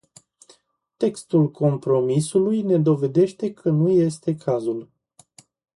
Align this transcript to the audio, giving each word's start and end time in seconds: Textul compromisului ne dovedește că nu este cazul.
Textul 0.97 1.51
compromisului 1.51 2.61
ne 2.61 2.77
dovedește 2.77 3.53
că 3.53 3.69
nu 3.69 3.89
este 3.89 4.35
cazul. 4.35 4.91